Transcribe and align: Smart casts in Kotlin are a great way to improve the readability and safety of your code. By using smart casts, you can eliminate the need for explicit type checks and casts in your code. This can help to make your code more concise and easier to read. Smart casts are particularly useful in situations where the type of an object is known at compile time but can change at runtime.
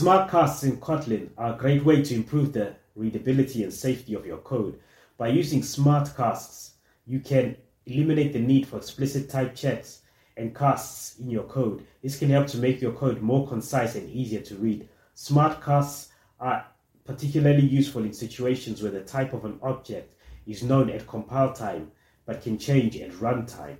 Smart 0.00 0.30
casts 0.30 0.62
in 0.62 0.78
Kotlin 0.78 1.28
are 1.36 1.52
a 1.52 1.58
great 1.58 1.84
way 1.84 2.00
to 2.02 2.14
improve 2.14 2.54
the 2.54 2.74
readability 2.96 3.64
and 3.64 3.70
safety 3.70 4.14
of 4.14 4.24
your 4.24 4.38
code. 4.38 4.80
By 5.18 5.28
using 5.28 5.62
smart 5.62 6.16
casts, 6.16 6.76
you 7.06 7.20
can 7.20 7.54
eliminate 7.84 8.32
the 8.32 8.38
need 8.38 8.66
for 8.66 8.78
explicit 8.78 9.28
type 9.28 9.54
checks 9.54 10.00
and 10.38 10.56
casts 10.56 11.18
in 11.18 11.28
your 11.28 11.42
code. 11.42 11.84
This 12.02 12.18
can 12.18 12.30
help 12.30 12.46
to 12.46 12.56
make 12.56 12.80
your 12.80 12.92
code 12.92 13.20
more 13.20 13.46
concise 13.46 13.94
and 13.94 14.08
easier 14.08 14.40
to 14.40 14.54
read. 14.54 14.88
Smart 15.12 15.62
casts 15.62 16.08
are 16.40 16.64
particularly 17.04 17.66
useful 17.66 18.02
in 18.02 18.14
situations 18.14 18.80
where 18.80 18.92
the 18.92 19.02
type 19.02 19.34
of 19.34 19.44
an 19.44 19.58
object 19.62 20.14
is 20.46 20.62
known 20.62 20.88
at 20.88 21.06
compile 21.06 21.52
time 21.52 21.92
but 22.24 22.42
can 22.42 22.56
change 22.56 22.96
at 22.96 23.10
runtime. 23.10 23.76